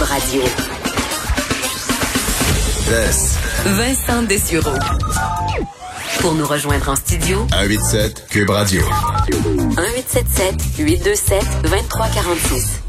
Cube 0.00 0.08
Radio. 0.08 0.42
Vincent 3.66 4.22
Dessureau. 4.22 4.78
Pour 6.20 6.34
nous 6.34 6.46
rejoindre 6.46 6.88
en 6.88 6.96
studio, 6.96 7.46
187 7.50 8.26
Cube 8.30 8.48
Radio. 8.48 8.80
1877 9.28 10.54
827 10.78 11.42
2346. 11.64 12.80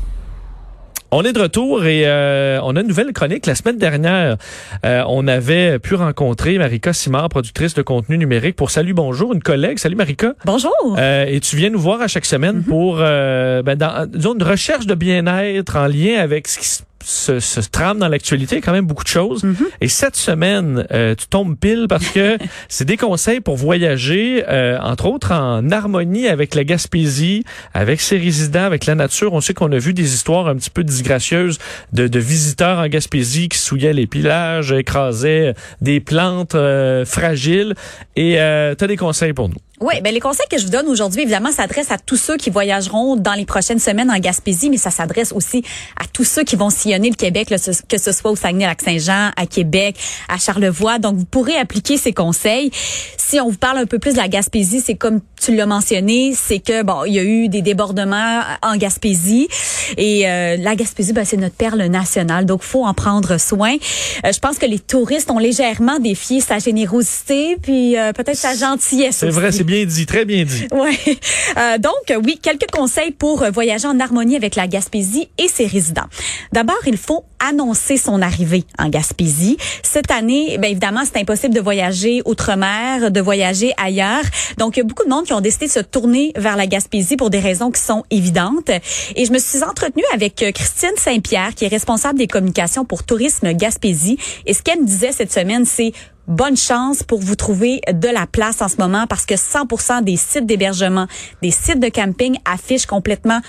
On 1.12 1.24
est 1.24 1.34
de 1.34 1.42
retour 1.42 1.86
et 1.86 2.08
euh, 2.08 2.62
on 2.64 2.78
a 2.78 2.82
une 2.82 2.88
nouvelle 2.88 3.12
chronique. 3.12 3.46
La 3.46 3.56
semaine 3.56 3.78
dernière, 3.78 4.38
euh, 4.86 5.04
on 5.10 5.28
avait 5.28 5.80
pu 5.80 5.96
rencontrer 5.96 6.58
Marika 6.58 6.94
Simard, 6.94 7.28
productrice 7.28 7.74
de 7.74 7.82
contenu 7.82 8.18
numérique 8.18 8.56
pour 8.56 8.72
Salut 8.72 8.94
Bonjour, 8.94 9.34
une 9.34 9.44
collègue. 9.44 9.80
Salut 9.80 9.98
Marika. 9.98 10.36
Bonjour. 10.46 10.96
Euh, 10.98 11.26
et 11.28 11.42
tu 11.42 11.58
viens 11.58 11.72
nous 11.72 11.80
voir 11.80 12.02
à 12.02 12.08
chaque 12.08 12.26
semaine 12.26 12.64
pour 12.64 12.96
ben, 12.96 13.76
dans, 13.76 14.10
disons, 14.10 14.36
une 14.36 14.44
recherche 14.44 14.86
de 14.86 14.96
bien-être 14.96 15.76
en 15.76 15.88
lien 15.88 16.18
avec 16.22 16.48
ce 16.48 16.58
qui 16.58 16.68
se 16.68 16.84
se, 17.12 17.40
se 17.40 17.60
trame 17.62 18.00
dans 18.00 18.08
l'actualité, 18.08 18.62
quand 18.62 18.72
même 18.72 18.86
beaucoup 18.86 19.04
de 19.04 19.10
choses. 19.10 19.44
Mhm. 19.44 19.68
Et 19.82 19.88
cette 19.88 20.16
semaine, 20.16 20.86
euh, 20.92 21.16
tu 21.16 21.28
tombes 21.28 21.58
pile 21.58 21.88
parce 21.90 22.08
que 22.08 22.38
c'est 22.70 22.86
des 22.86 22.98
conseils 22.98 23.42
pour 23.42 23.58
voyager, 23.58 24.44
euh, 24.48 24.78
entre 24.82 25.06
autres 25.08 25.32
en 25.34 25.70
harmonie 25.72 26.28
avec 26.28 26.56
la 26.56 26.64
Gaspésie, 26.64 27.44
avec 27.74 28.02
ses 28.02 28.18
résidents, 28.18 28.64
avec 28.64 28.86
la 28.86 28.96
nature. 28.96 29.34
On 29.34 29.42
sait 29.42 29.54
qu'on 29.54 29.72
a 29.72 29.78
vu 29.78 29.94
des 29.94 30.14
histoires 30.14 30.48
un 30.48 30.56
petit 30.56 30.70
peu 30.70 30.84
disgracieuses 30.84 31.60
de, 31.94 32.08
de 32.08 32.20
visiteurs 32.20 32.80
en 32.80 32.88
Gaspésie 32.88 33.50
qui 33.50 33.58
souillaient 33.58 33.94
les 33.94 34.08
pillages, 34.08 34.72
écrasaient 34.72 35.54
des 35.82 36.00
plantes 36.00 36.56
euh, 36.56 37.06
fragiles. 37.06 37.76
Et 38.16 38.40
euh, 38.40 38.76
tu 38.76 38.84
as 38.84 38.88
des 38.88 38.98
conseils 38.98 39.34
pour 39.34 39.50
nous. 39.50 39.56
Oui, 39.82 39.96
ben 40.04 40.14
les 40.14 40.20
conseils 40.20 40.46
que 40.48 40.60
je 40.60 40.66
vous 40.66 40.70
donne 40.70 40.88
aujourd'hui, 40.88 41.24
évidemment, 41.24 41.52
s'adressent 41.52 41.90
à 41.90 41.98
tous 41.98 42.16
ceux 42.16 42.38
qui 42.38 42.52
voyageront 42.52 43.16
dans 43.16 43.34
les 43.34 43.46
prochaines 43.46 43.80
semaines 43.80 44.12
en 44.12 44.20
Gaspésie, 44.20 44.70
mais 44.70 44.78
ça 44.78 44.92
s'adresse 44.92 45.32
aussi 45.32 45.64
à 46.00 46.06
tous 46.06 46.24
ceux 46.24 46.44
qui 46.44 46.56
vont 46.56 46.70
sillonner 46.70 47.10
le 47.10 47.16
Québec, 47.16 47.50
là, 47.50 47.58
que 47.90 47.98
ce 47.98 48.12
soit 48.12 48.30
au 48.30 48.36
Saguenay-Lac-Saint-Jean, 48.36 49.32
à 49.36 49.46
Québec, 49.48 49.96
à 50.30 50.38
Charlevoix. 50.38 51.00
Donc, 51.00 51.16
vous 51.16 51.26
pourrez 51.26 51.58
appliquer 51.58 51.98
ces 51.98 52.14
conseils. 52.14 52.70
Si 53.18 53.40
on 53.40 53.50
vous 53.50 53.58
parle 53.58 53.80
un 53.80 53.88
peu 53.88 53.98
plus 53.98 54.12
de 54.12 54.18
la 54.18 54.28
Gaspésie, 54.28 54.82
c'est 54.82 54.94
comme 54.94 55.20
tu 55.42 55.56
l'as 55.56 55.66
mentionné, 55.66 56.34
c'est 56.36 56.60
que 56.60 56.84
bon, 56.84 57.06
il 57.06 57.14
y 57.14 57.20
a 57.20 57.24
eu 57.24 57.50
des 57.50 57.64
débordements 57.64 58.42
en 58.62 58.78
Gaspésie 58.78 59.48
et 59.98 60.30
euh, 60.30 60.58
la 60.58 60.76
Gaspésie, 60.76 61.14
ben, 61.14 61.26
c'est 61.26 61.38
notre 61.38 61.56
perle 61.56 61.82
nationale, 61.86 62.46
donc 62.46 62.62
faut 62.62 62.86
en 62.86 62.94
prendre 62.94 63.40
soin. 63.40 63.74
Euh, 64.26 64.32
je 64.32 64.40
pense 64.40 64.60
que 64.60 64.68
les 64.68 64.78
touristes 64.78 65.32
ont 65.32 65.40
légèrement 65.40 65.98
défié 65.98 66.40
sa 66.40 66.60
générosité, 66.60 67.58
puis 67.60 67.98
euh, 67.98 68.14
peut-être 68.14 68.38
sa 68.38 68.54
gentillesse. 68.54 69.18
C'est 69.18 69.30
vrai, 69.30 69.52
c'est 69.52 69.64
bien 69.72 69.86
dit, 69.86 70.06
très 70.06 70.26
bien 70.26 70.44
dit. 70.44 70.68
Ouais. 70.72 70.98
Euh, 71.58 71.78
donc, 71.78 72.24
oui, 72.26 72.40
quelques 72.42 72.70
conseils 72.72 73.12
pour 73.12 73.46
voyager 73.52 73.88
en 73.88 74.00
harmonie 74.00 74.36
avec 74.36 74.56
la 74.56 74.68
Gaspésie 74.68 75.30
et 75.38 75.48
ses 75.48 75.68
résidents. 75.68 76.08
D'abord, 76.52 76.80
il 76.88 76.98
faut 76.98 77.24
annoncer 77.40 77.98
son 77.98 78.22
arrivée 78.22 78.64
en 78.80 78.90
Gaspésie. 78.90 79.58
Cette 79.84 80.12
année, 80.12 80.58
bien 80.58 80.72
évidemment, 80.72 81.02
c'est 81.06 81.20
impossible 81.20 81.54
de 81.54 81.60
voyager 81.60 82.22
outre-mer, 82.26 83.12
de 83.12 83.22
voyager 83.22 83.74
ailleurs. 83.78 84.24
Donc, 84.58 84.76
il 84.76 84.80
y 84.80 84.82
a 84.82 84.86
beaucoup 84.86 85.04
de 85.04 85.10
monde 85.10 85.26
qui 85.26 85.34
ont 85.34 85.42
décidé 85.42 85.68
de 85.68 85.72
se 85.72 85.80
tourner 85.80 86.34
vers 86.36 86.56
la 86.56 86.68
Gaspésie 86.68 87.16
pour 87.16 87.30
des 87.30 87.40
raisons 87.40 87.72
qui 87.72 87.82
sont 87.82 88.04
évidentes. 88.10 88.72
Et 89.16 89.26
je 89.26 89.32
me 89.32 89.40
suis 89.40 89.64
entretenue 89.64 90.04
avec 90.14 90.36
Christine 90.54 90.96
Saint-Pierre, 90.98 91.54
qui 91.56 91.66
est 91.66 91.70
responsable 91.70 92.20
des 92.20 92.28
communications 92.28 92.86
pour 92.86 93.04
Tourisme 93.04 93.54
Gaspésie. 93.54 94.18
Et 94.46 94.54
ce 94.54 94.62
qu'elle 94.62 94.82
me 94.82 94.86
disait 94.86 95.12
cette 95.12 95.32
semaine, 95.32 95.66
c'est 95.66 95.94
bonne 96.32 96.56
chance 96.56 97.04
pour 97.04 97.20
vous 97.20 97.36
trouver 97.36 97.82
de 97.92 98.08
la 98.08 98.26
place 98.26 98.62
en 98.62 98.70
ce 98.70 98.78
moment 98.78 99.06
parce 99.06 99.26
que 99.26 99.36
100% 99.36 100.04
des 100.04 100.16
sites 100.16 100.46
d'hébergement, 100.46 101.08
des 101.42 101.52
sites 101.52 101.80
de 101.80 101.90
camping 101.90 102.38
affichent 102.46 102.86
complètement 102.86 103.42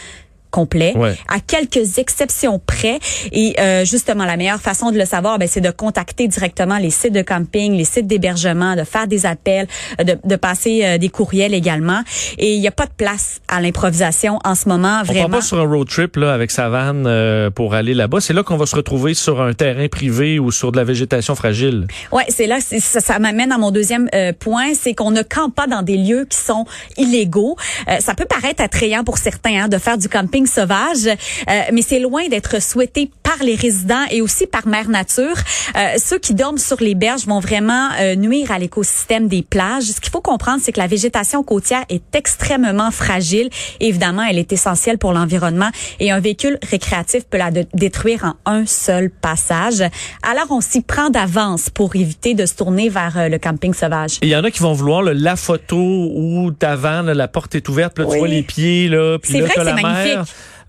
complet, 0.53 0.93
Ouais. 0.97 1.17
à 1.29 1.41
quelques 1.41 1.99
exceptions 1.99 2.61
près. 2.65 3.01
Et 3.33 3.57
euh, 3.59 3.85
justement, 3.85 4.25
la 4.25 4.37
meilleure 4.37 4.61
façon 4.61 4.93
de 4.93 4.99
le 4.99 5.05
savoir, 5.05 5.39
ben, 5.41 5.49
c'est 5.49 5.61
de 5.61 5.71
contacter 5.73 6.29
directement 6.29 6.79
les 6.79 6.91
sites 6.91 7.13
de 7.13 7.23
camping, 7.23 7.73
les 7.77 7.85
sites 7.85 8.07
d'hébergement, 8.07 8.77
de 8.77 8.85
faire 8.85 9.09
des 9.09 9.27
appels, 9.27 9.67
euh, 10.01 10.05
de, 10.05 10.17
de 10.23 10.37
passer 10.37 10.83
euh, 10.85 10.99
des 10.99 11.09
courriels 11.09 11.55
également. 11.55 12.03
Et 12.39 12.55
il 12.55 12.61
n'y 12.61 12.69
a 12.69 12.73
pas 12.73 12.87
de 12.87 12.93
place 12.97 13.41
à 13.49 13.61
l'improvisation 13.61 14.39
en 14.45 14.55
ce 14.55 14.69
moment, 14.69 14.99
On 15.03 15.07
part 15.07 15.15
vraiment. 15.15 15.29
pas 15.39 15.43
sur 15.43 15.59
un 15.59 15.65
road 15.67 15.89
trip 15.89 16.17
là, 16.17 16.33
avec 16.35 16.51
sa 16.53 16.69
vanne 16.69 17.05
euh, 17.07 17.51
pour 17.51 17.75
aller 17.75 17.95
là-bas. 17.95 18.21
C'est 18.21 18.35
là 18.35 18.43
qu'on 18.45 18.57
va 18.59 18.67
se 18.67 18.77
retrouver 18.77 19.15
sur 19.15 19.41
un 19.41 19.55
terrain 19.55 19.89
privé 19.89 20.39
ou 20.39 20.53
sur 20.53 20.71
de 20.71 20.77
la 20.77 20.85
végétation 20.85 21.35
fragile. 21.35 21.87
Ouais, 22.13 22.25
c'est 22.29 22.47
là, 22.47 22.59
ça, 22.61 23.01
ça 23.01 23.19
m'amène 23.19 23.51
à 23.53 23.59
mon 23.59 23.71
deuxième 23.71 24.09
euh, 24.15 24.33
point, 24.39 24.75
c'est 24.75 24.95
qu'on 24.95 25.11
ne 25.11 25.23
campe 25.23 25.55
pas 25.55 25.67
dans 25.67 25.83
des 25.83 25.97
lieux 25.97 26.27
qui 26.29 26.37
sont 26.39 26.67
illégaux. 26.99 27.57
Euh, 27.89 27.97
ça 28.01 28.15
peut 28.15 28.27
paraître 28.27 28.63
attrayant 28.63 29.05
pour 29.05 29.19
certains 29.19 29.65
hein, 29.65 29.69
de 29.69 29.79
faire 29.79 29.99
du 29.99 30.09
camping 30.09 30.42
sauvage, 30.47 31.07
euh, 31.07 31.61
mais 31.73 31.83
c'est 31.83 31.99
loin 31.99 32.29
d'être 32.29 32.61
souhaité 32.63 33.11
par 33.23 33.43
les 33.45 33.55
résidents 33.55 34.05
et 34.11 34.21
aussi 34.21 34.47
par 34.47 34.67
Mère 34.67 34.89
Nature. 34.89 35.37
Euh, 35.77 35.95
ceux 35.99 36.19
qui 36.19 36.35
dorment 36.35 36.59
sur 36.59 36.81
les 36.81 36.95
berges 36.95 37.27
vont 37.27 37.41
vraiment 37.41 37.89
euh, 38.01 38.15
nuire 38.15 38.51
à 38.51 38.59
l'écosystème 38.59 39.29
des 39.29 39.43
plages. 39.43 39.85
Ce 39.85 40.01
qu'il 40.01 40.11
faut 40.11 40.21
comprendre, 40.21 40.61
c'est 40.63 40.73
que 40.73 40.81
la 40.81 40.87
végétation 40.87 41.43
côtière 41.43 41.85
est 41.89 42.15
extrêmement 42.15 42.91
fragile. 42.91 43.49
Évidemment, 43.81 44.23
elle 44.23 44.39
est 44.39 44.53
essentielle 44.53 44.99
pour 44.99 45.13
l'environnement 45.13 45.71
et 46.01 46.11
un 46.11 46.21
véhicule 46.21 46.59
récréatif 46.71 47.25
peut 47.25 47.39
la 47.39 47.51
détruire 47.75 48.35
en 48.45 48.53
un 48.53 48.67
seul 48.67 49.11
passage. 49.11 49.83
Alors, 50.23 50.47
on 50.51 50.61
s'y 50.61 50.83
prend 50.83 51.11
d'avance 51.11 51.71
pour 51.71 51.97
éviter 51.97 52.35
de 52.35 52.45
se 52.47 52.55
tourner 52.55 52.89
vers 52.89 53.17
euh, 53.17 53.29
le 53.29 53.39
camping 53.39 53.73
sauvage. 53.75 54.19
Il 54.23 54.29
y 54.29 54.37
en 54.37 54.45
a 54.45 54.51
qui 54.51 54.61
vont 54.61 54.73
vouloir 54.73 55.03
là, 55.03 55.13
la 55.15 55.37
photo 55.37 55.77
où 55.77 56.51
là, 56.61 57.03
la 57.03 57.29
porte 57.29 57.55
est 57.55 57.69
ouverte, 57.69 57.99
là, 57.99 58.05
tu 58.05 58.11
Oui. 58.13 58.19
vois 58.19 58.29
les 58.29 58.43
pieds, 58.43 58.89
là, 58.89 59.19
puis 59.19 59.33
C'est 59.33 59.41
là, 59.41 59.47
vrai 59.47 59.55
que 59.55 59.61
la 59.61 59.77
c'est 59.77 59.83
mer. 59.83 60.25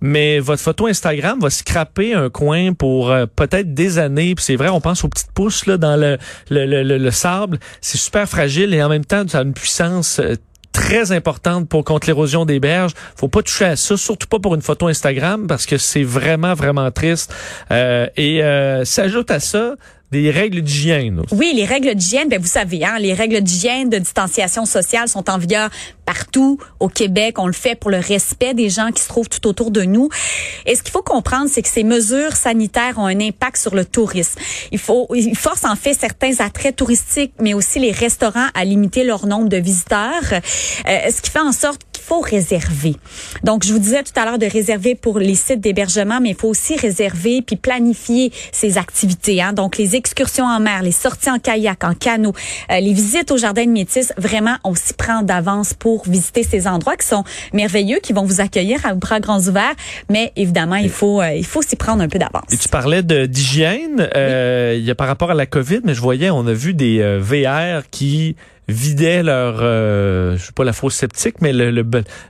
Mais 0.06 0.40
votre 0.40 0.62
photo 0.62 0.88
Instagram 0.88 1.40
va 1.40 1.50
scraper 1.50 2.14
un 2.14 2.30
coin 2.30 2.74
pour 2.74 3.09
euh, 3.09 3.25
peut-être 3.25 3.74
des 3.74 3.97
années. 4.00 4.36
C'est 4.38 4.58
vrai, 4.58 4.68
on 4.68 4.81
pense 4.81 5.03
aux 5.06 5.08
petites 5.08 5.31
pousses 5.31 5.66
là, 5.66 5.78
dans 5.78 5.96
le, 5.96 6.18
le, 6.50 6.66
le, 6.66 6.84
le- 6.84 6.97
le 6.97 7.12
sable. 7.12 7.58
C'est 7.80 7.97
super 7.97 8.28
fragile 8.28 8.74
et 8.74 8.84
en 8.84 8.90
même 8.90 9.06
temps, 9.06 9.25
ça 9.28 9.40
a 9.40 9.44
une 9.44 9.53
puissance 9.53 10.19
euh, 10.19 10.36
très 10.74 11.12
importante 11.13 11.69
pour 11.69 11.86
contre 11.86 12.08
l'érosion 12.08 12.46
des 12.46 12.59
berges. 12.59 12.92
Faut 13.16 13.30
pas 13.30 13.42
toucher 13.44 13.66
à 13.66 13.75
ça, 13.78 13.96
surtout 13.96 14.28
pas 14.28 14.40
pour 14.40 14.56
une 14.56 14.62
photo 14.62 14.88
Instagram 14.88 15.47
parce 15.47 15.66
que 15.66 15.78
c'est 15.78 16.03
vraiment 16.03 16.53
vraiment 16.53 16.92
triste. 16.92 17.34
Euh, 17.72 18.08
et 18.18 18.44
euh, 18.44 18.84
s'ajoute 18.84 19.31
à 19.31 19.40
ça 19.40 19.75
des 20.13 20.29
règles 20.29 20.62
d'hygiène. 20.62 21.24
Oui, 21.31 21.53
les 21.56 21.66
règles 21.66 21.96
d'hygiène, 21.96 22.29
ben 22.29 22.40
vous 22.40 22.47
savez, 22.47 22.85
hein, 22.85 23.00
les 23.00 23.13
règles 23.13 23.41
d'hygiène, 23.41 23.90
de 23.90 23.97
distanciation 23.97 24.66
sociale 24.66 25.07
sont 25.09 25.28
en 25.28 25.40
vigueur 25.40 25.72
partout 26.06 26.59
au 26.79 26.88
Québec. 26.88 27.40
On 27.40 27.47
le 27.47 27.53
fait 27.53 27.74
pour 27.74 27.90
le 27.90 27.97
respect 27.97 28.53
des 28.53 28.69
gens 28.69 28.91
qui 28.91 29.01
se 29.01 29.07
trouvent 29.07 29.28
tout 29.28 29.46
autour 29.47 29.72
de 29.72 29.81
nous. 29.81 30.09
Et 30.68 30.75
ce 30.75 30.84
qu'il 30.84 30.91
faut 30.91 31.01
comprendre, 31.01 31.50
c'est 31.51 31.63
que 31.63 31.68
ces 31.68 31.84
mesures 31.84 32.35
sanitaires 32.35 33.00
ont 33.00 33.07
un 33.07 33.19
impact 33.19 33.57
sur 33.57 33.74
le 33.74 33.85
tourisme. 33.85 34.40
Il 34.72 34.78
faut, 34.78 35.07
ils 35.16 35.35
forcent 35.35 35.66
en 35.66 35.75
fait 35.75 35.96
certains 35.96 36.40
attraits 36.40 36.75
touristiques, 36.75 37.34
mais 37.40 37.56
aussi 37.56 37.80
les 37.80 37.91
restaurants 37.91 38.50
à 38.53 38.66
limiter 38.66 39.03
leur 39.03 39.25
nombre 39.25 39.50
de 39.50 39.57
visiteurs, 39.57 40.31
euh, 40.31 41.12
ce 41.12 41.22
qui 41.22 41.31
fait 41.31 41.40
en 41.40 41.51
sorte 41.51 41.81
faut 42.03 42.19
réserver. 42.19 42.96
Donc, 43.44 43.64
je 43.66 43.74
vous 43.74 43.80
disais 43.80 44.03
tout 44.03 44.12
à 44.16 44.25
l'heure 44.25 44.38
de 44.38 44.46
réserver 44.46 44.96
pour 44.96 45.19
les 45.19 45.36
sites 45.36 45.62
d'hébergement, 45.62 46.19
mais 46.22 46.30
il 46.30 46.36
faut 46.36 46.50
aussi 46.50 46.75
réserver 46.75 47.41
puis 47.41 47.56
planifier 47.56 48.31
ces 48.52 48.78
activités. 48.78 49.41
Hein. 49.41 49.53
Donc, 49.53 49.78
les 49.78 49.96
excursions 49.96 50.46
en 50.46 50.59
mer, 50.59 50.84
les 50.84 50.92
sorties 50.92 51.30
en 51.30 51.40
kayak, 51.40 51.84
en 51.84 51.94
canot, 51.94 52.34
euh, 52.72 52.80
les 52.80 52.94
visites 52.94 53.31
au 53.31 53.38
jardin 53.38 53.66
de 53.66 53.72
Métis, 53.72 54.13
vraiment, 54.18 54.58
on 54.63 54.75
s'y 54.75 54.94
prend 54.94 55.22
d'avance 55.22 55.74
pour 55.74 56.03
visiter 56.08 56.44
ces 56.44 56.68
endroits 56.68 56.97
qui 56.97 57.08
sont 57.08 57.24
merveilleux, 57.53 58.00
qui 58.02 58.13
vont 58.13 58.25
vous 58.25 58.42
accueillir 58.42 58.86
à 58.86 58.94
bras 58.94 59.19
grands 59.19 59.40
ouverts. 59.47 59.75
Mais 60.09 60.31
évidemment, 60.36 60.75
il 60.75 60.90
faut, 60.90 61.22
euh, 61.22 61.31
il 61.34 61.46
faut 61.46 61.62
s'y 61.62 61.75
prendre 61.75 62.02
un 62.02 62.09
peu 62.09 62.19
d'avance. 62.19 62.52
Et 62.52 62.58
tu 62.58 62.69
parlais 62.69 63.03
d'hygiène, 63.03 64.09
euh, 64.16 64.75
il 64.78 64.84
y 64.84 64.92
a 64.92 64.96
par 64.96 65.08
rapport 65.08 65.31
à 65.31 65.36
la 65.36 65.46
COVID, 65.46 65.81
mais 65.84 65.94
je 65.94 66.02
voyais, 66.02 66.30
on 66.30 66.46
a 66.47 66.53
vu 66.53 66.74
des 66.74 67.00
euh, 67.00 67.19
VR 67.19 67.90
qui 67.90 68.36
vidaient 68.68 69.24
leur, 69.24 69.57
euh, 69.62 70.38
je 70.38 70.46
sais 70.46 70.51
pas 70.53 70.63
la 70.63 70.74
fosse 70.74 70.96
septique, 70.96 71.35
mais 71.41 71.53
le, 71.53 71.72
le, 71.72 71.85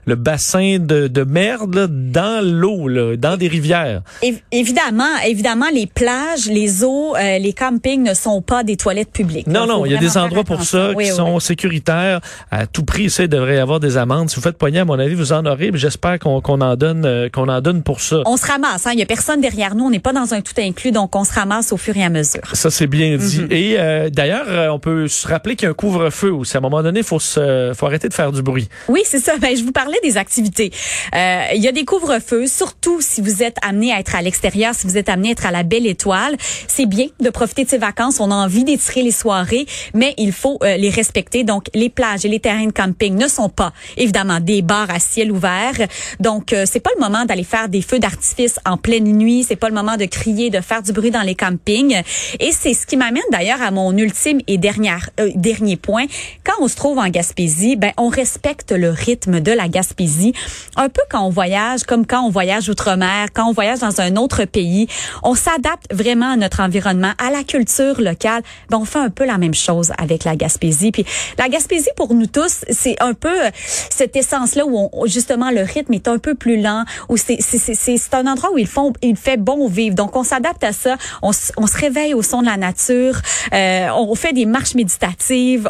le 0.06 0.14
bassin 0.16 0.78
de, 0.80 1.06
de 1.06 1.22
merde 1.24 1.74
là, 1.74 1.86
dans 1.88 2.44
l'eau, 2.44 2.88
là, 2.88 3.16
dans 3.16 3.36
des 3.36 3.48
rivières. 3.48 4.02
Év- 4.22 4.42
évidemment, 4.52 5.04
évidemment, 5.26 5.66
les 5.72 5.86
plages, 5.86 6.46
les 6.46 6.82
eaux, 6.84 7.14
euh, 7.16 7.38
les 7.38 7.52
campings 7.52 8.02
ne 8.02 8.14
sont 8.14 8.42
pas 8.42 8.64
des 8.64 8.76
toilettes 8.76 9.12
publiques. 9.12 9.46
Non, 9.46 9.66
non, 9.66 9.86
il 9.86 9.92
y 9.92 9.96
a 9.96 9.98
des 9.98 10.16
endroits 10.18 10.44
pour 10.44 10.62
ça 10.64 10.90
Oui, 10.94 11.04
qui 11.04 11.10
oui, 11.10 11.16
sont 11.16 11.34
oui. 11.36 11.40
sécuritaires. 11.40 12.20
À 12.50 12.66
tout 12.66 12.84
prix, 12.84 13.10
ça, 13.10 13.24
il 13.24 13.28
devrait 13.28 13.56
y 13.56 13.58
avoir 13.58 13.80
des 13.80 13.96
amendes. 13.96 14.28
Si 14.30 14.36
vous 14.36 14.42
faites 14.42 14.58
poigner, 14.58 14.80
à 14.80 14.84
mon 14.84 14.98
avis, 14.98 15.14
vous 15.14 15.32
en 15.32 15.44
aurez, 15.46 15.70
mais 15.70 15.78
j'espère 15.78 16.18
qu'on 16.18 16.40
qu'on 16.40 16.60
en 16.60 16.76
donne 16.76 17.04
euh, 17.04 17.28
qu'on 17.28 17.48
en 17.48 17.60
donne 17.60 17.82
pour 17.82 18.00
ça. 18.00 18.22
On 18.26 18.36
se 18.36 18.46
ramasse, 18.46 18.86
hein. 18.86 18.90
Il 18.92 18.98
y 18.98 19.02
a 19.02 19.06
personne 19.06 19.40
derrière 19.40 19.74
nous. 19.74 19.84
On 19.84 19.90
n'est 19.90 19.98
pas 19.98 20.12
dans 20.12 20.34
un 20.34 20.40
tout 20.40 20.52
inclus, 20.58 20.90
donc 20.92 21.14
on 21.16 21.24
se 21.24 21.32
ramasse 21.32 21.72
au 21.72 21.76
fur 21.76 21.96
et 21.96 22.04
à 22.04 22.10
mesure. 22.10 22.42
Ça, 22.52 22.70
c'est 22.70 22.86
bien 22.86 23.16
dit. 23.16 23.40
Mhm. 23.42 23.48
Et 23.50 23.76
euh, 23.78 24.10
d'ailleurs, 24.10 24.46
euh, 24.48 24.68
on 24.68 24.78
peut 24.78 25.08
se 25.08 25.26
rappeler 25.28 25.56
qu'il 25.56 25.66
y 25.66 25.68
a 25.68 25.70
un 25.70 25.74
couvre-feu 25.74 26.23
feu 26.24 26.32
aussi. 26.32 26.56
À 26.56 26.58
un 26.58 26.62
moment 26.62 26.82
donné, 26.82 27.02
faut 27.02 27.18
faut 27.18 27.86
arrêter 27.86 28.08
de 28.08 28.14
faire 28.14 28.32
du 28.32 28.42
bruit. 28.42 28.68
Oui, 28.88 29.02
c'est 29.04 29.18
ça. 29.18 29.36
Ben, 29.38 29.56
je 29.56 29.62
vous 29.62 29.72
parlais 29.72 29.98
des 30.02 30.16
activités. 30.16 30.72
Euh, 31.14 31.42
il 31.54 31.62
y 31.62 31.68
a 31.68 31.72
des 31.72 31.84
couvre-feux, 31.84 32.46
surtout 32.46 33.00
si 33.00 33.20
vous 33.20 33.42
êtes 33.42 33.56
amené 33.62 33.92
à 33.92 34.00
être 34.00 34.14
à 34.14 34.22
l'extérieur, 34.22 34.74
si 34.74 34.86
vous 34.86 34.96
êtes 34.96 35.08
amené 35.08 35.28
à 35.28 35.32
être 35.32 35.46
à 35.46 35.50
la 35.50 35.62
belle 35.62 35.86
étoile. 35.86 36.36
C'est 36.66 36.86
bien 36.86 37.06
de 37.20 37.30
profiter 37.30 37.64
de 37.64 37.68
ces 37.68 37.78
vacances. 37.78 38.20
On 38.20 38.30
a 38.30 38.34
envie 38.34 38.64
d'étirer 38.64 39.02
les 39.02 39.10
soirées, 39.10 39.66
mais 39.92 40.14
il 40.16 40.32
faut 40.32 40.58
euh, 40.62 40.76
les 40.76 40.90
respecter. 40.90 41.44
Donc, 41.44 41.66
les 41.74 41.90
plages 41.90 42.24
et 42.24 42.28
les 42.28 42.40
terrains 42.40 42.66
de 42.66 42.72
camping 42.72 43.16
ne 43.16 43.28
sont 43.28 43.48
pas, 43.48 43.72
évidemment, 43.96 44.40
des 44.40 44.62
bars 44.62 44.90
à 44.90 45.00
ciel 45.00 45.30
ouvert. 45.30 45.74
Donc, 46.20 46.52
euh, 46.52 46.64
c'est 46.66 46.80
pas 46.80 46.90
le 46.96 47.00
moment 47.00 47.24
d'aller 47.24 47.44
faire 47.44 47.68
des 47.68 47.82
feux 47.82 47.98
d'artifice 47.98 48.58
en 48.64 48.76
pleine 48.76 49.04
nuit. 49.04 49.44
C'est 49.46 49.56
pas 49.56 49.68
le 49.68 49.74
moment 49.74 49.96
de 49.96 50.06
crier, 50.06 50.50
de 50.50 50.60
faire 50.60 50.82
du 50.82 50.92
bruit 50.92 51.10
dans 51.10 51.22
les 51.22 51.34
campings. 51.34 52.02
Et 52.40 52.52
c'est 52.52 52.74
ce 52.74 52.86
qui 52.86 52.96
m'amène 52.96 53.22
d'ailleurs 53.30 53.62
à 53.62 53.70
mon 53.70 53.96
ultime 53.96 54.40
et 54.46 54.58
dernière, 54.58 55.10
euh, 55.20 55.30
dernier 55.34 55.76
point. 55.76 56.06
Quand 56.44 56.54
on 56.60 56.68
se 56.68 56.76
trouve 56.76 56.98
en 56.98 57.08
Gaspésie, 57.08 57.76
ben, 57.76 57.92
on 57.96 58.08
respecte 58.08 58.72
le 58.72 58.90
rythme 58.90 59.40
de 59.40 59.52
la 59.52 59.68
Gaspésie. 59.68 60.32
Un 60.76 60.88
peu 60.88 61.02
quand 61.10 61.22
on 61.24 61.30
voyage, 61.30 61.84
comme 61.84 62.06
quand 62.06 62.22
on 62.22 62.30
voyage 62.30 62.68
outre-mer, 62.68 63.28
quand 63.32 63.48
on 63.48 63.52
voyage 63.52 63.80
dans 63.80 64.00
un 64.00 64.16
autre 64.16 64.44
pays, 64.44 64.88
on 65.22 65.34
s'adapte 65.34 65.92
vraiment 65.92 66.32
à 66.32 66.36
notre 66.36 66.60
environnement, 66.60 67.12
à 67.18 67.30
la 67.30 67.44
culture 67.44 68.00
locale. 68.00 68.42
Ben, 68.70 68.78
on 68.78 68.84
fait 68.84 68.98
un 68.98 69.10
peu 69.10 69.24
la 69.24 69.38
même 69.38 69.54
chose 69.54 69.92
avec 69.98 70.24
la 70.24 70.36
Gaspésie. 70.36 70.92
Puis 70.92 71.04
la 71.38 71.48
Gaspésie, 71.48 71.90
pour 71.96 72.14
nous 72.14 72.26
tous, 72.26 72.64
c'est 72.68 72.96
un 73.00 73.14
peu 73.14 73.34
cette 73.56 74.16
essence-là 74.16 74.64
où 74.66 74.88
on, 74.92 75.06
justement 75.06 75.50
le 75.50 75.62
rythme 75.62 75.94
est 75.94 76.08
un 76.08 76.18
peu 76.18 76.34
plus 76.34 76.60
lent, 76.60 76.84
où 77.08 77.16
c'est 77.16 78.14
un 78.14 78.26
endroit 78.26 78.50
où 78.52 78.58
il 78.58 79.16
fait 79.16 79.36
bon 79.36 79.68
vivre. 79.68 79.94
Donc 79.94 80.16
on 80.16 80.24
s'adapte 80.24 80.64
à 80.64 80.72
ça, 80.72 80.96
on, 81.22 81.32
se 81.32 81.78
réveille 81.78 82.14
au 82.14 82.22
son 82.22 82.40
de 82.40 82.46
la 82.46 82.56
nature, 82.56 83.20
euh, 83.52 83.88
on 83.96 84.14
fait 84.14 84.32
des 84.32 84.46
marches 84.46 84.74
méditatives, 84.74 85.68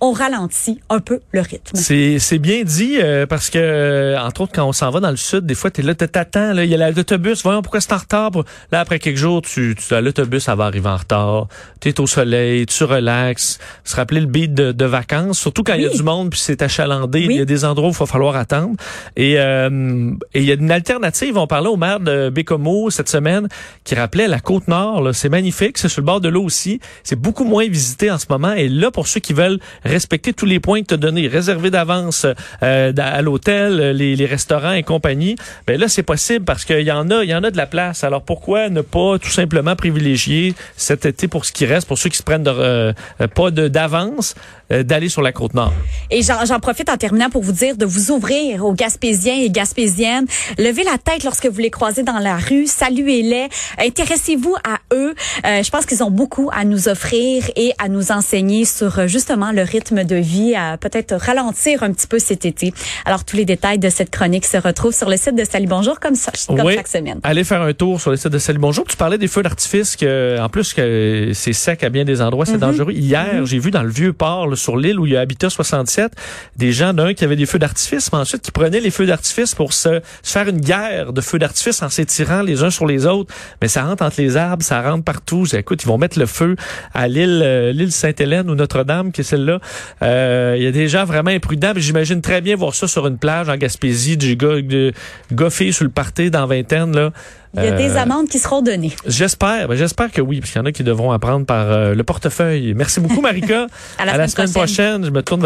on 0.00 0.12
ralentit 0.12 0.80
un 0.88 1.00
peu 1.00 1.20
le 1.32 1.40
rythme. 1.40 1.76
C'est 1.76 2.38
bien 2.38 2.62
dit 2.64 2.96
euh, 2.98 3.26
parce 3.26 3.50
que 3.50 3.58
euh, 3.58 4.20
entre 4.20 4.42
autres 4.42 4.52
quand 4.54 4.66
on 4.66 4.72
s'en 4.72 4.90
va 4.90 5.00
dans 5.00 5.10
le 5.10 5.16
sud, 5.16 5.44
des 5.44 5.54
fois 5.54 5.70
tu 5.70 5.82
es 5.82 5.84
là, 5.84 5.94
tu 5.94 6.08
t'attends 6.08 6.56
il 6.56 6.64
y 6.64 6.74
a 6.74 6.90
l'autobus, 6.90 7.42
voyons 7.42 7.62
pourquoi 7.62 7.80
c'est 7.80 7.92
en 7.92 7.98
retard? 7.98 8.30
Là 8.72 8.80
après 8.80 8.98
quelques 8.98 9.18
jours, 9.18 9.42
tu, 9.42 9.76
tu 9.76 10.00
l'autobus 10.00 10.44
ça 10.44 10.54
va 10.54 10.64
arriver 10.64 10.88
en 10.88 10.96
retard. 10.96 11.48
Tu 11.80 11.90
es 11.90 12.00
au 12.00 12.06
soleil, 12.06 12.66
tu 12.66 12.84
relaxes, 12.84 13.58
se 13.84 13.96
rappeler 13.96 14.20
le 14.20 14.26
beat 14.26 14.54
de, 14.54 14.72
de 14.72 14.84
vacances, 14.84 15.38
surtout 15.38 15.62
quand 15.62 15.74
il 15.74 15.82
y 15.82 15.86
a 15.86 15.90
du 15.90 16.02
monde 16.02 16.30
puis 16.30 16.40
c'est 16.40 16.62
achalandé, 16.62 17.20
il 17.20 17.32
y 17.32 17.40
a 17.40 17.44
des 17.44 17.64
endroits 17.64 17.88
où 17.88 17.92
il 17.92 17.98
va 17.98 18.06
falloir 18.06 18.36
attendre 18.36 18.76
et 19.16 19.38
euh, 19.38 20.12
et 20.32 20.40
il 20.40 20.46
y 20.46 20.50
a 20.50 20.54
une 20.54 20.70
alternative, 20.70 21.36
on 21.36 21.46
parlait 21.46 21.68
au 21.68 21.76
maire 21.76 22.00
de 22.00 22.30
Bécomo 22.30 22.90
cette 22.90 23.08
semaine 23.08 23.48
qui 23.84 23.94
rappelait 23.94 24.28
la 24.28 24.40
côte 24.40 24.68
nord, 24.68 25.10
c'est 25.12 25.28
magnifique, 25.28 25.76
c'est 25.76 25.88
sur 25.88 26.00
le 26.00 26.06
bord 26.06 26.20
de 26.20 26.28
l'eau 26.28 26.42
aussi, 26.42 26.80
c'est 27.02 27.16
beaucoup 27.16 27.44
moins 27.44 27.68
visité 27.68 28.10
en 28.10 28.18
ce 28.18 28.26
moment 28.30 28.52
et 28.52 28.68
là 28.68 28.90
pour 28.90 29.06
ceux 29.06 29.20
qui 29.20 29.34
veulent 29.34 29.49
respecter 29.84 30.32
tous 30.32 30.46
les 30.46 30.60
points 30.60 30.82
que 30.82 30.86
tu 30.88 30.94
as 30.94 30.98
donnés, 30.98 31.28
réserver 31.28 31.70
d'avance 31.70 32.26
euh, 32.62 32.92
à 32.96 33.22
l'hôtel, 33.22 33.90
les, 33.96 34.16
les, 34.16 34.26
restaurants 34.26 34.72
et 34.72 34.82
compagnie, 34.82 35.36
ben 35.66 35.78
là 35.80 35.88
c'est 35.88 36.02
possible 36.02 36.44
parce 36.44 36.64
qu'il 36.64 36.82
y 36.82 36.92
en 36.92 37.10
a, 37.10 37.24
il 37.24 37.30
y 37.30 37.34
en 37.34 37.42
a 37.42 37.50
de 37.50 37.56
la 37.56 37.66
place. 37.66 38.04
Alors 38.04 38.22
pourquoi 38.22 38.68
ne 38.68 38.80
pas 38.80 39.18
tout 39.18 39.30
simplement 39.30 39.76
privilégier 39.76 40.54
cet 40.76 41.06
été 41.06 41.28
pour 41.28 41.44
ce 41.44 41.52
qui 41.52 41.66
reste, 41.66 41.88
pour 41.88 41.98
ceux 41.98 42.10
qui 42.10 42.18
se 42.18 42.22
prennent 42.22 42.44
euh, 42.46 42.92
pas 43.34 43.50
d'avance, 43.50 44.34
euh, 44.72 44.82
d'aller 44.82 45.08
sur 45.08 45.22
la 45.22 45.32
côte 45.32 45.54
nord. 45.54 45.72
Et 46.10 46.22
j'en 46.22 46.60
profite 46.60 46.88
en 46.88 46.96
terminant 46.96 47.30
pour 47.30 47.42
vous 47.42 47.52
dire 47.52 47.76
de 47.76 47.84
vous 47.84 48.10
ouvrir 48.10 48.64
aux 48.64 48.72
Gaspésiens 48.72 49.36
et 49.36 49.50
Gaspésiennes. 49.50 50.26
Levez 50.58 50.84
la 50.84 50.98
tête 50.98 51.24
lorsque 51.24 51.46
vous 51.46 51.60
les 51.60 51.70
croisez 51.70 52.02
dans 52.02 52.18
la 52.18 52.36
rue, 52.36 52.66
saluez-les, 52.66 53.48
intéressez-vous 53.78 54.56
à 54.64 54.78
eux. 54.94 55.14
Euh, 55.46 55.62
je 55.62 55.70
pense 55.70 55.86
qu'ils 55.86 56.02
ont 56.02 56.10
beaucoup 56.10 56.50
à 56.52 56.64
nous 56.64 56.88
offrir 56.88 57.44
et 57.56 57.72
à 57.78 57.88
nous 57.88 58.12
enseigner 58.12 58.64
sur 58.64 59.08
justement 59.08 59.52
le 59.52 59.62
rythme 59.62 60.04
de 60.04 60.16
vie, 60.16 60.54
à 60.54 60.76
peut-être 60.76 61.14
ralentir 61.14 61.82
un 61.82 61.92
petit 61.92 62.06
peu 62.06 62.18
cet 62.18 62.44
été. 62.44 62.72
Alors 63.04 63.24
tous 63.24 63.36
les 63.36 63.44
détails 63.44 63.78
de 63.78 63.88
cette 63.88 64.10
chronique 64.10 64.44
se 64.44 64.56
retrouvent 64.56 64.94
sur 64.94 65.08
le 65.08 65.16
site 65.16 65.36
de 65.36 65.44
Salut 65.44 65.66
Bonjour 65.66 66.00
comme, 66.00 66.14
ça, 66.14 66.32
comme 66.48 66.70
chaque 66.70 66.88
semaine. 66.88 67.20
Allez 67.22 67.44
faire 67.44 67.62
un 67.62 67.72
tour 67.72 68.00
sur 68.00 68.10
le 68.10 68.16
site 68.16 68.28
de 68.28 68.38
Salut 68.38 68.58
Bonjour. 68.58 68.84
Tu 68.84 68.96
parlais 68.96 69.18
des 69.18 69.28
feux 69.28 69.42
d'artifice 69.42 69.96
que 69.96 70.38
en 70.40 70.48
plus 70.48 70.74
que 70.74 71.30
c'est 71.34 71.52
sec 71.52 71.82
à 71.84 71.88
bien 71.88 72.04
des 72.04 72.22
endroits, 72.22 72.46
c'est 72.46 72.54
mm-hmm. 72.54 72.58
dangereux. 72.58 72.92
Hier, 72.92 73.42
mm-hmm. 73.42 73.46
j'ai 73.46 73.58
vu 73.58 73.70
dans 73.70 73.82
le 73.82 73.90
vieux 73.90 74.12
port 74.12 74.46
sur 74.60 74.76
l'île 74.76 74.98
où 74.98 75.06
il 75.06 75.12
y 75.12 75.16
a 75.16 75.20
Habitat 75.20 75.50
67, 75.50 76.12
des 76.56 76.72
gens 76.72 76.92
d'un 76.92 77.14
qui 77.14 77.24
avaient 77.24 77.36
des 77.36 77.46
feux 77.46 77.58
d'artifice, 77.58 78.12
mais 78.12 78.18
ensuite 78.18 78.42
qui 78.42 78.50
prenaient 78.50 78.80
les 78.80 78.90
feux 78.90 79.06
d'artifice 79.06 79.54
pour 79.54 79.72
se, 79.72 80.00
faire 80.22 80.48
une 80.48 80.60
guerre 80.60 81.12
de 81.12 81.20
feux 81.20 81.38
d'artifice 81.38 81.82
en 81.82 81.88
s'étirant 81.88 82.42
les 82.42 82.62
uns 82.62 82.70
sur 82.70 82.86
les 82.86 83.06
autres. 83.06 83.32
Mais 83.60 83.68
ça 83.68 83.84
rentre 83.84 84.02
entre 84.02 84.20
les 84.20 84.36
arbres, 84.36 84.62
ça 84.62 84.82
rentre 84.82 85.04
partout. 85.04 85.46
Écoute, 85.54 85.82
ils 85.82 85.86
vont 85.86 85.98
mettre 85.98 86.18
le 86.18 86.26
feu 86.26 86.56
à 86.94 87.08
l'île 87.08 87.40
euh, 87.42 87.72
l'île 87.72 87.92
Sainte-Hélène 87.92 88.50
ou 88.50 88.54
Notre-Dame, 88.54 89.12
qui 89.12 89.22
est 89.22 89.24
celle-là. 89.24 89.60
Euh, 90.02 90.54
il 90.56 90.62
y 90.62 90.66
a 90.66 90.72
des 90.72 90.88
gens 90.88 91.04
vraiment 91.04 91.30
imprudents. 91.30 91.72
J'imagine 91.76 92.20
très 92.20 92.40
bien 92.40 92.56
voir 92.56 92.74
ça 92.74 92.86
sur 92.86 93.06
une 93.06 93.18
plage 93.18 93.48
en 93.48 93.56
Gaspésie, 93.56 94.16
du 94.16 94.36
gars, 94.36 94.60
de, 94.60 94.92
gars 95.32 95.50
sur 95.50 95.84
le 95.84 95.90
party 95.90 96.30
dans 96.30 96.46
vingtaine, 96.46 96.94
là. 96.94 97.12
Il 97.54 97.64
y 97.64 97.66
a 97.66 97.72
des 97.72 97.90
euh, 97.90 98.00
amendes 98.00 98.28
qui 98.28 98.38
seront 98.38 98.62
données. 98.62 98.92
J'espère, 99.06 99.68
ben, 99.68 99.76
j'espère 99.76 100.10
que 100.12 100.20
oui, 100.20 100.40
parce 100.40 100.52
qu'il 100.52 100.60
y 100.60 100.62
en 100.62 100.66
a 100.66 100.72
qui 100.72 100.84
devront 100.84 101.12
apprendre 101.12 101.46
par 101.46 101.94
le 101.94 102.02
portefeuille. 102.04 102.74
Merci 102.74 103.00
beaucoup, 103.00 103.20
Marika. 103.20 103.66
à 103.98 104.04
la, 104.04 104.28
semaine, 104.28 104.52
prochaine. 104.52 105.04
Je 105.04 105.10
me 105.10 105.22
tourne 105.22 105.38